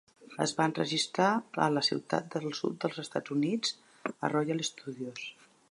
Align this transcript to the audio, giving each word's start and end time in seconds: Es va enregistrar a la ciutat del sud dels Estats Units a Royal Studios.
Es 0.43 0.53
va 0.59 0.65
enregistrar 0.69 1.27
a 1.65 1.69
la 1.75 1.83
ciutat 1.89 2.33
del 2.37 2.57
sud 2.61 2.81
dels 2.85 2.99
Estats 3.05 3.35
Units 3.39 3.77
a 4.13 4.35
Royal 4.35 4.65
Studios. 4.73 5.29